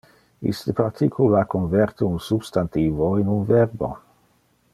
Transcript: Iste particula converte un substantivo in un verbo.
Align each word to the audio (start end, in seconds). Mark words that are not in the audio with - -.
Iste 0.51 0.73
particula 0.79 1.43
converte 1.55 2.07
un 2.09 2.17
substantivo 2.29 3.15
in 3.19 3.27
un 3.37 3.45
verbo. 3.53 3.97